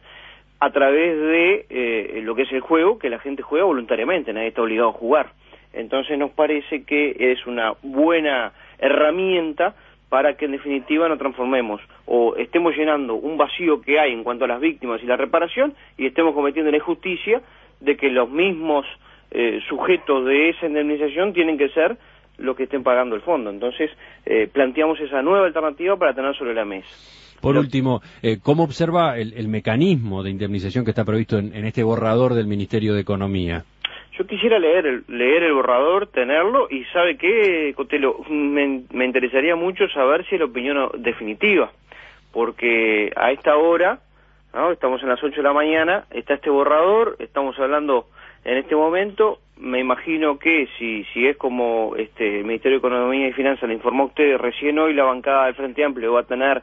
a 0.59 0.71
través 0.71 1.15
de 1.21 1.67
eh, 1.69 2.21
lo 2.25 2.35
que 2.35 2.45
es 2.45 2.53
el 2.53 2.61
juego, 2.61 2.99
que 2.99 3.11
la 3.11 3.19
gente 3.19 3.43
juega 3.43 3.67
voluntariamente, 3.67 4.33
nadie 4.33 4.49
está 4.49 4.63
obligado 4.63 4.89
a 4.89 4.95
jugar. 4.95 5.33
Entonces 5.75 6.17
nos 6.17 6.31
parece 6.31 6.85
que 6.85 7.15
es 7.19 7.47
una 7.47 7.75
buena 7.83 8.55
herramienta 8.79 9.75
para 10.11 10.37
que 10.37 10.45
en 10.45 10.53
definitiva 10.53 11.09
no 11.09 11.17
transformemos 11.17 11.81
o 12.05 12.35
estemos 12.37 12.77
llenando 12.77 13.15
un 13.15 13.39
vacío 13.39 13.81
que 13.81 13.99
hay 13.99 14.13
en 14.13 14.25
cuanto 14.25 14.45
a 14.45 14.49
las 14.49 14.61
víctimas 14.61 15.01
y 15.03 15.07
la 15.07 15.17
reparación 15.17 15.73
y 15.97 16.07
estemos 16.07 16.35
cometiendo 16.35 16.71
la 16.71 16.77
injusticia 16.77 17.41
de 17.81 17.97
que 17.97 18.11
los 18.11 18.29
mismos 18.29 18.85
eh, 19.31 19.61
sujetos 19.69 20.27
de 20.27 20.51
esa 20.51 20.67
indemnización 20.67 21.33
tienen 21.33 21.57
que 21.57 21.69
ser 21.71 21.97
los 22.39 22.57
que 22.57 22.65
estén 22.65 22.83
pagando 22.83 23.15
el 23.15 23.23
fondo. 23.23 23.51
Entonces, 23.51 23.91
eh, 24.27 24.49
planteamos 24.53 24.99
esa 25.01 25.23
nueva 25.23 25.47
alternativa 25.47 25.97
para 25.97 26.13
tener 26.13 26.35
sobre 26.37 26.55
la 26.55 26.65
mesa. 26.65 26.89
Por 27.41 27.57
último, 27.57 28.03
eh, 28.23 28.39
¿cómo 28.43 28.65
observa 28.65 29.17
el, 29.17 29.49
mecanismo 29.49 30.23
de 30.23 30.31
indemnización 30.31 30.85
que 30.85 30.91
está 30.91 31.05
previsto 31.05 31.39
en 31.39 31.65
este 31.65 31.83
borrador 31.83 32.35
del 32.35 32.47
Ministerio 32.47 32.93
de 32.93 33.01
Economía? 33.01 33.65
Yo 34.21 34.27
quisiera 34.27 34.59
leer 34.59 34.85
el, 34.85 35.05
leer 35.09 35.45
el 35.45 35.55
borrador, 35.55 36.07
tenerlo, 36.09 36.69
y 36.69 36.85
¿sabe 36.93 37.17
qué, 37.17 37.73
Cotelo? 37.75 38.19
Me, 38.29 38.83
me 38.93 39.07
interesaría 39.07 39.57
mucho 39.57 39.89
saber 39.89 40.27
si 40.27 40.35
es 40.35 40.41
la 40.43 40.45
opinión 40.45 40.91
definitiva, 40.99 41.71
porque 42.31 43.11
a 43.17 43.33
esta 43.33 43.57
hora, 43.57 44.01
¿no? 44.53 44.73
estamos 44.73 45.03
en 45.03 45.09
las 45.09 45.25
8 45.25 45.37
de 45.37 45.43
la 45.43 45.55
mañana, 45.55 46.05
está 46.11 46.35
este 46.35 46.51
borrador, 46.51 47.17
estamos 47.19 47.59
hablando 47.59 48.09
en 48.45 48.59
este 48.59 48.77
momento, 48.77 49.39
me 49.57 49.81
imagino 49.81 50.39
que 50.39 50.69
si, 50.79 51.05
si 51.15 51.27
es 51.27 51.39
como 51.39 51.95
este, 51.97 52.41
el 52.41 52.45
Ministerio 52.45 52.79
de 52.79 52.87
Economía 52.87 53.27
y 53.27 53.33
Finanzas 53.33 53.71
le 53.71 53.75
informó 53.75 54.03
a 54.03 54.07
usted 54.09 54.37
recién 54.37 54.79
hoy, 54.79 54.93
la 54.93 55.05
bancada 55.05 55.47
del 55.47 55.55
Frente 55.55 55.83
Amplio 55.83 56.13
va 56.13 56.21
a 56.21 56.25
tener 56.25 56.63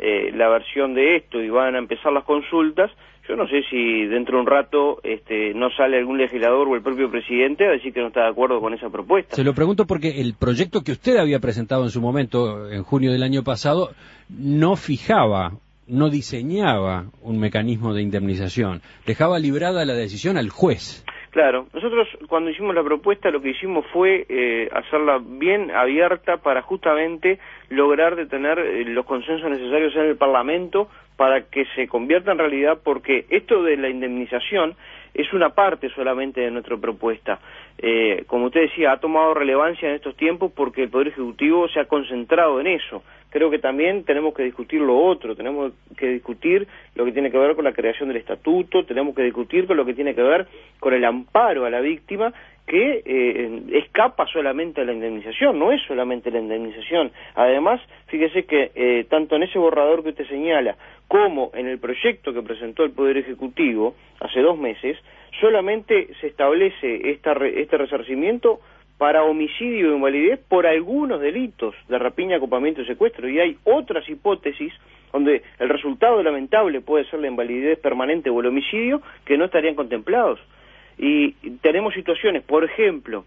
eh, 0.00 0.32
la 0.34 0.48
versión 0.48 0.94
de 0.94 1.14
esto 1.14 1.40
y 1.40 1.50
van 1.50 1.76
a 1.76 1.78
empezar 1.78 2.12
las 2.12 2.24
consultas, 2.24 2.90
yo 3.28 3.36
no 3.36 3.46
sé 3.48 3.62
si 3.70 4.06
dentro 4.06 4.36
de 4.36 4.42
un 4.42 4.46
rato 4.46 5.00
este, 5.02 5.52
no 5.54 5.70
sale 5.70 5.98
algún 5.98 6.18
legislador 6.18 6.68
o 6.68 6.74
el 6.74 6.82
propio 6.82 7.10
presidente 7.10 7.66
a 7.66 7.72
decir 7.72 7.92
que 7.92 8.00
no 8.00 8.08
está 8.08 8.22
de 8.22 8.30
acuerdo 8.30 8.60
con 8.60 8.74
esa 8.74 8.88
propuesta. 8.90 9.34
Se 9.34 9.44
lo 9.44 9.54
pregunto 9.54 9.86
porque 9.86 10.20
el 10.20 10.34
proyecto 10.34 10.82
que 10.82 10.92
usted 10.92 11.16
había 11.16 11.40
presentado 11.40 11.84
en 11.84 11.90
su 11.90 12.00
momento, 12.00 12.70
en 12.70 12.82
junio 12.82 13.12
del 13.12 13.22
año 13.22 13.42
pasado, 13.42 13.90
no 14.28 14.76
fijaba, 14.76 15.52
no 15.86 16.10
diseñaba 16.10 17.06
un 17.22 17.38
mecanismo 17.38 17.94
de 17.94 18.02
indemnización, 18.02 18.82
dejaba 19.06 19.38
librada 19.38 19.84
la 19.84 19.94
decisión 19.94 20.36
al 20.36 20.50
juez. 20.50 21.04
Claro, 21.30 21.66
nosotros 21.72 22.08
cuando 22.28 22.50
hicimos 22.50 22.74
la 22.74 22.82
propuesta 22.82 23.30
lo 23.30 23.42
que 23.42 23.50
hicimos 23.50 23.84
fue 23.92 24.26
eh, 24.28 24.68
hacerla 24.72 25.20
bien 25.22 25.70
abierta 25.70 26.38
para 26.38 26.62
justamente 26.62 27.38
lograr 27.68 28.16
de 28.16 28.26
tener 28.26 28.58
eh, 28.58 28.84
los 28.84 29.04
consensos 29.04 29.50
necesarios 29.50 29.94
en 29.96 30.02
el 30.02 30.16
Parlamento 30.16 30.88
para 31.16 31.42
que 31.42 31.64
se 31.74 31.88
convierta 31.88 32.32
en 32.32 32.38
realidad, 32.38 32.78
porque 32.82 33.26
esto 33.30 33.62
de 33.62 33.76
la 33.76 33.88
indemnización 33.88 34.76
es 35.14 35.32
una 35.32 35.50
parte 35.50 35.88
solamente 35.90 36.42
de 36.42 36.50
nuestra 36.50 36.76
propuesta. 36.76 37.40
Eh, 37.78 38.24
como 38.26 38.46
usted 38.46 38.62
decía, 38.62 38.92
ha 38.92 39.00
tomado 39.00 39.32
relevancia 39.32 39.88
en 39.88 39.94
estos 39.94 40.14
tiempos 40.16 40.52
porque 40.54 40.84
el 40.84 40.90
Poder 40.90 41.08
Ejecutivo 41.08 41.68
se 41.68 41.80
ha 41.80 41.86
concentrado 41.86 42.60
en 42.60 42.66
eso. 42.66 43.02
Creo 43.36 43.50
que 43.50 43.58
también 43.58 44.04
tenemos 44.04 44.32
que 44.32 44.44
discutir 44.44 44.80
lo 44.80 44.96
otro, 44.96 45.36
tenemos 45.36 45.74
que 45.98 46.08
discutir 46.08 46.66
lo 46.94 47.04
que 47.04 47.12
tiene 47.12 47.30
que 47.30 47.36
ver 47.36 47.54
con 47.54 47.64
la 47.64 47.74
creación 47.74 48.08
del 48.08 48.16
estatuto, 48.16 48.86
tenemos 48.86 49.14
que 49.14 49.24
discutir 49.24 49.66
con 49.66 49.76
lo 49.76 49.84
que 49.84 49.92
tiene 49.92 50.14
que 50.14 50.22
ver 50.22 50.46
con 50.80 50.94
el 50.94 51.04
amparo 51.04 51.66
a 51.66 51.68
la 51.68 51.80
víctima 51.80 52.32
que 52.66 53.02
eh, 53.04 53.62
escapa 53.74 54.26
solamente 54.28 54.80
a 54.80 54.84
la 54.86 54.94
indemnización, 54.94 55.58
no 55.58 55.70
es 55.70 55.82
solamente 55.82 56.30
la 56.30 56.38
indemnización. 56.38 57.12
Además, 57.34 57.78
fíjese 58.06 58.46
que 58.46 58.70
eh, 58.74 59.04
tanto 59.10 59.36
en 59.36 59.42
ese 59.42 59.58
borrador 59.58 60.02
que 60.02 60.08
usted 60.08 60.26
señala 60.28 60.74
como 61.06 61.50
en 61.52 61.66
el 61.66 61.78
proyecto 61.78 62.32
que 62.32 62.40
presentó 62.40 62.84
el 62.84 62.92
Poder 62.92 63.18
Ejecutivo 63.18 63.96
hace 64.18 64.40
dos 64.40 64.56
meses, 64.56 64.96
solamente 65.42 66.08
se 66.22 66.28
establece 66.28 67.10
esta, 67.10 67.32
este 67.32 67.76
resarcimiento 67.76 68.60
para 68.98 69.24
homicidio 69.24 69.92
e 69.92 69.96
invalidez 69.96 70.40
por 70.48 70.66
algunos 70.66 71.20
delitos 71.20 71.74
de 71.88 71.98
rapiña, 71.98 72.36
acopamiento 72.36 72.80
y 72.80 72.86
secuestro. 72.86 73.28
Y 73.28 73.38
hay 73.38 73.58
otras 73.64 74.08
hipótesis 74.08 74.72
donde 75.12 75.42
el 75.58 75.68
resultado 75.68 76.22
lamentable 76.22 76.80
puede 76.80 77.04
ser 77.06 77.20
la 77.20 77.28
invalidez 77.28 77.78
permanente 77.78 78.30
o 78.30 78.40
el 78.40 78.46
homicidio 78.46 79.02
que 79.24 79.36
no 79.36 79.46
estarían 79.46 79.74
contemplados. 79.74 80.40
Y 80.98 81.32
tenemos 81.60 81.94
situaciones, 81.94 82.42
por 82.42 82.64
ejemplo, 82.64 83.24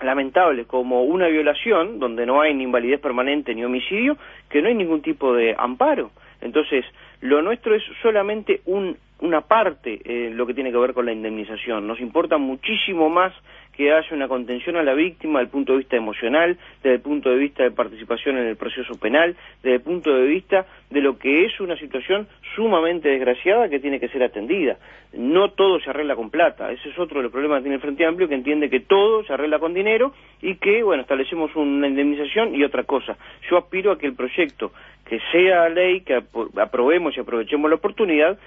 lamentables 0.00 0.66
como 0.66 1.02
una 1.02 1.26
violación, 1.28 1.98
donde 1.98 2.26
no 2.26 2.40
hay 2.40 2.54
ni 2.54 2.64
invalidez 2.64 3.00
permanente 3.00 3.54
ni 3.54 3.64
homicidio, 3.64 4.16
que 4.48 4.62
no 4.62 4.68
hay 4.68 4.74
ningún 4.74 5.02
tipo 5.02 5.34
de 5.34 5.54
amparo. 5.58 6.10
Entonces, 6.40 6.84
lo 7.20 7.42
nuestro 7.42 7.74
es 7.74 7.82
solamente 8.02 8.60
un, 8.66 8.96
una 9.20 9.40
parte 9.40 10.00
eh, 10.04 10.30
lo 10.30 10.46
que 10.46 10.54
tiene 10.54 10.70
que 10.70 10.78
ver 10.78 10.94
con 10.94 11.06
la 11.06 11.12
indemnización. 11.12 11.86
Nos 11.86 12.00
importa 12.00 12.38
muchísimo 12.38 13.08
más 13.10 13.32
que 13.78 13.92
haya 13.92 14.08
una 14.10 14.26
contención 14.26 14.76
a 14.76 14.82
la 14.82 14.92
víctima 14.92 15.38
desde 15.38 15.46
el 15.46 15.52
punto 15.52 15.72
de 15.72 15.78
vista 15.78 15.96
emocional, 15.96 16.58
desde 16.82 16.96
el 16.96 17.00
punto 17.00 17.30
de 17.30 17.36
vista 17.36 17.62
de 17.62 17.70
participación 17.70 18.36
en 18.36 18.48
el 18.48 18.56
proceso 18.56 18.98
penal, 18.98 19.36
desde 19.62 19.76
el 19.76 19.82
punto 19.82 20.12
de 20.12 20.26
vista 20.26 20.66
de 20.90 21.00
lo 21.00 21.16
que 21.16 21.44
es 21.44 21.60
una 21.60 21.76
situación 21.76 22.26
sumamente 22.56 23.08
desgraciada 23.08 23.68
que 23.68 23.78
tiene 23.78 24.00
que 24.00 24.08
ser 24.08 24.24
atendida. 24.24 24.78
No 25.12 25.52
todo 25.52 25.78
se 25.78 25.90
arregla 25.90 26.16
con 26.16 26.28
plata, 26.28 26.72
ese 26.72 26.88
es 26.88 26.98
otro 26.98 27.18
de 27.18 27.22
los 27.22 27.32
problemas 27.32 27.58
que 27.58 27.62
tiene 27.62 27.76
el 27.76 27.80
Frente 27.80 28.04
Amplio, 28.04 28.28
que 28.28 28.34
entiende 28.34 28.68
que 28.68 28.80
todo 28.80 29.22
se 29.22 29.32
arregla 29.32 29.60
con 29.60 29.72
dinero 29.72 30.12
y 30.42 30.56
que, 30.56 30.82
bueno, 30.82 31.02
establecemos 31.02 31.54
una 31.54 31.86
indemnización 31.86 32.56
y 32.56 32.64
otra 32.64 32.82
cosa. 32.82 33.16
Yo 33.48 33.58
aspiro 33.58 33.92
a 33.92 33.98
que 33.98 34.06
el 34.06 34.16
proyecto, 34.16 34.72
que 35.08 35.20
sea 35.30 35.68
ley, 35.68 36.00
que 36.00 36.20
aprobemos 36.56 37.07
y 37.16 37.20
aprovechemos 37.20 37.70
la 37.70 37.76
oportunidad, 37.76 38.38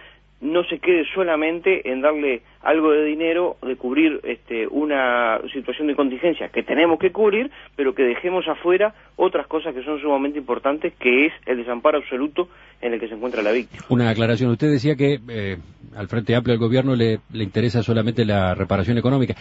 no 0.42 0.64
se 0.64 0.80
quede 0.80 1.06
solamente 1.14 1.92
en 1.92 2.02
darle 2.02 2.42
algo 2.62 2.92
de 2.92 3.06
dinero, 3.06 3.58
de 3.62 3.76
cubrir 3.76 4.20
este, 4.24 4.68
una 4.68 5.40
situación 5.54 5.88
de 5.88 5.96
contingencia 5.96 6.50
que 6.50 6.64
tenemos 6.64 7.00
que 7.00 7.12
cubrir, 7.12 7.52
pero 7.76 7.94
que 7.94 8.04
dejemos 8.04 8.48
afuera 8.48 8.96
otras 9.18 9.46
cosas 9.46 9.76
que 9.76 9.84
son 9.84 10.02
sumamente 10.02 10.40
importantes, 10.40 10.94
que 11.00 11.28
es 11.28 11.34
el 11.46 11.58
desamparo 11.58 12.00
absoluto 12.00 12.50
en 12.82 12.94
el 12.94 13.00
que 13.00 13.08
se 13.08 13.14
encuentra 13.14 13.44
la 13.44 13.52
víctima. 13.52 13.84
Una 13.90 14.10
aclaración. 14.10 14.50
Usted 14.50 14.72
decía 14.72 14.96
que 14.96 15.20
eh, 15.30 15.58
al 15.96 16.08
Frente 16.08 16.36
Amplio 16.36 16.54
del 16.54 16.60
Gobierno 16.60 16.96
le, 16.96 17.20
interesa 17.34 17.84
solamente 17.84 18.26
la 18.26 18.56
reparación 18.56 18.98
económica. 18.98 19.36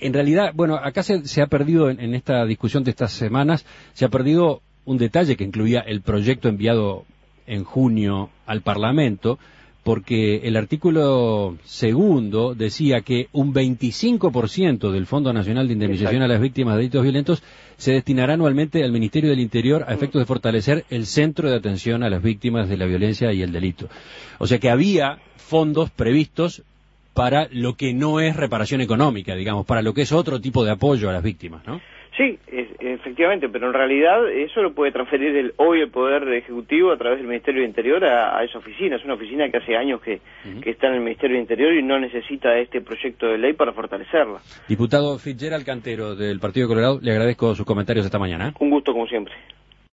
En 0.00 0.12
realidad, 0.12 0.50
bueno, 0.54 0.74
acá 0.76 1.04
se, 1.04 1.42
ha 1.42 1.46
perdido 1.46 1.90
en 1.90 2.14
esta 2.14 2.44
discusión 2.44 2.82
de 2.82 2.90
estas 2.90 3.12
semanas, 3.12 3.64
se 3.92 4.04
ha 4.04 4.08
perdido 4.08 4.62
un 4.84 4.98
detalle 4.98 5.36
que 5.36 5.44
incluía 5.44 5.80
el 5.80 6.00
proyecto 6.00 6.48
enviado 6.48 7.04
en 7.50 7.64
junio 7.64 8.30
al 8.46 8.62
Parlamento, 8.62 9.38
porque 9.82 10.36
el 10.44 10.56
artículo 10.56 11.56
segundo 11.64 12.54
decía 12.54 13.00
que 13.00 13.28
un 13.32 13.52
25% 13.52 14.90
del 14.90 15.06
Fondo 15.06 15.32
Nacional 15.32 15.66
de 15.66 15.72
Indemnización 15.72 16.22
a 16.22 16.28
las 16.28 16.40
Víctimas 16.40 16.74
de 16.74 16.78
Delitos 16.78 17.02
Violentos 17.02 17.42
se 17.76 17.92
destinará 17.92 18.34
anualmente 18.34 18.84
al 18.84 18.92
Ministerio 18.92 19.30
del 19.30 19.40
Interior 19.40 19.84
a 19.88 19.94
efectos 19.94 20.20
de 20.20 20.26
fortalecer 20.26 20.84
el 20.90 21.06
centro 21.06 21.50
de 21.50 21.56
atención 21.56 22.02
a 22.02 22.10
las 22.10 22.22
víctimas 22.22 22.68
de 22.68 22.76
la 22.76 22.86
violencia 22.86 23.32
y 23.32 23.42
el 23.42 23.52
delito. 23.52 23.88
O 24.38 24.46
sea 24.46 24.58
que 24.58 24.70
había 24.70 25.18
fondos 25.36 25.90
previstos 25.90 26.62
para 27.14 27.48
lo 27.50 27.74
que 27.74 27.92
no 27.92 28.20
es 28.20 28.36
reparación 28.36 28.80
económica, 28.80 29.34
digamos, 29.34 29.66
para 29.66 29.82
lo 29.82 29.92
que 29.94 30.02
es 30.02 30.12
otro 30.12 30.40
tipo 30.40 30.64
de 30.64 30.70
apoyo 30.70 31.10
a 31.10 31.12
las 31.12 31.22
víctimas, 31.22 31.66
¿no? 31.66 31.80
Sí, 32.20 32.38
efectivamente, 32.80 33.48
pero 33.48 33.68
en 33.68 33.72
realidad 33.72 34.30
eso 34.30 34.60
lo 34.60 34.74
puede 34.74 34.92
transferir 34.92 35.34
el, 35.34 35.54
hoy 35.56 35.80
el 35.80 35.90
Poder 35.90 36.28
Ejecutivo 36.34 36.92
a 36.92 36.98
través 36.98 37.18
del 37.18 37.26
Ministerio 37.26 37.62
de 37.62 37.68
Interior 37.68 38.04
a, 38.04 38.44
esa 38.44 38.58
oficina. 38.58 38.96
Es 38.96 39.04
una 39.06 39.14
oficina 39.14 39.48
que 39.48 39.56
hace 39.56 39.74
años 39.74 40.02
que, 40.02 40.20
que, 40.62 40.68
está 40.68 40.88
en 40.88 40.96
el 40.96 41.00
Ministerio 41.00 41.36
de 41.36 41.40
Interior 41.40 41.72
y 41.72 41.82
no 41.82 41.98
necesita 41.98 42.58
este 42.58 42.82
proyecto 42.82 43.26
de 43.26 43.38
ley 43.38 43.54
para 43.54 43.72
fortalecerla. 43.72 44.38
Diputado 44.68 45.18
Fitzgerald 45.18 45.64
Cantero 45.64 46.14
del 46.14 46.40
Partido 46.40 46.66
de 46.66 46.74
Colorado, 46.74 46.98
le 47.00 47.10
agradezco 47.10 47.54
sus 47.54 47.64
comentarios 47.64 48.04
esta 48.04 48.18
mañana. 48.18 48.52
Un 48.60 48.68
gusto 48.68 48.92
como 48.92 49.06
siempre. 49.06 49.32